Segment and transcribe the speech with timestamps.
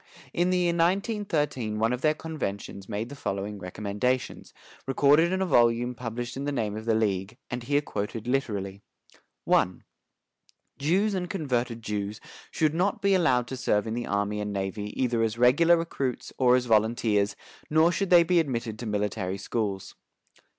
[0.33, 4.51] In the year 1913 one of their conventions made the following recommendations,
[4.87, 8.81] recorded in a volume published in the name of the league, and here quoted literally:
[9.47, 9.67] "I.
[10.79, 12.19] Jews and converted Jews
[12.49, 16.33] should not be allowed to serve in the army and navy either as regular recruits
[16.39, 17.35] or as volunteers,
[17.69, 19.93] nor should they be admitted to military schools.